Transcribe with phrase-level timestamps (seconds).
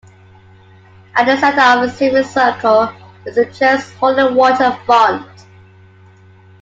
[1.15, 2.91] At the center of the semicircle
[3.27, 5.29] is the church's holy water font.